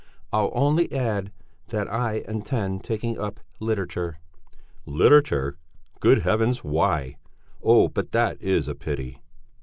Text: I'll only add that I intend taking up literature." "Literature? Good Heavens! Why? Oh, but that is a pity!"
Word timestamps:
I'll 0.33 0.49
only 0.55 0.91
add 0.91 1.31
that 1.67 1.87
I 1.87 2.23
intend 2.27 2.83
taking 2.83 3.19
up 3.19 3.39
literature." 3.59 4.17
"Literature? 4.87 5.57
Good 5.99 6.23
Heavens! 6.23 6.63
Why? 6.63 7.17
Oh, 7.61 7.87
but 7.87 8.11
that 8.11 8.41
is 8.41 8.67
a 8.67 8.73
pity!" 8.73 9.21